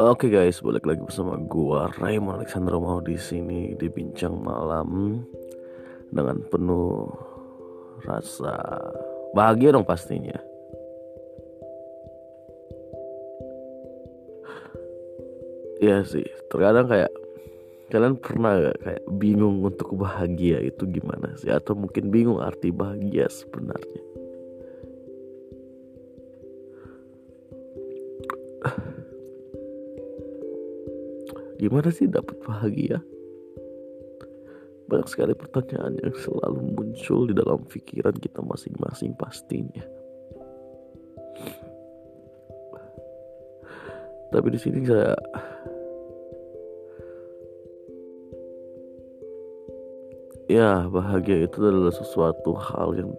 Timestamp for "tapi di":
44.32-44.58